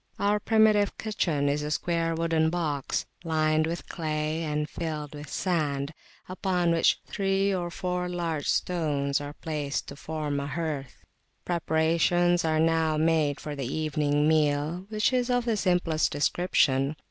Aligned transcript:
Our 0.17 0.39
primitive 0.39 0.97
kitchen 0.97 1.47
is 1.47 1.61
a 1.61 1.69
square 1.69 2.15
wooden 2.15 2.49
box, 2.49 3.05
lined 3.23 3.67
with 3.67 3.87
clay, 3.87 4.41
and 4.41 4.67
filled 4.67 5.13
with 5.13 5.29
sand, 5.29 5.93
upon 6.27 6.71
which 6.71 6.97
three 7.05 7.53
or 7.53 7.69
four 7.69 8.09
large 8.09 8.47
stones 8.49 9.21
are 9.21 9.33
placed 9.33 9.87
to 9.89 9.95
form 9.95 10.39
a 10.39 10.47
hearth. 10.47 11.05
Preparations 11.45 12.43
are 12.43 12.59
now 12.59 12.97
made 12.97 13.39
for 13.39 13.55
the 13.55 13.71
evening 13.71 14.27
meal, 14.27 14.87
which 14.89 15.13
is 15.13 15.29
of 15.29 15.45
the 15.45 15.55
simplest 15.55 16.09
description. 16.11 16.95